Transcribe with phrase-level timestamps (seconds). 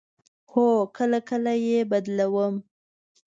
[0.51, 2.55] هو، کله کله یی بدلوم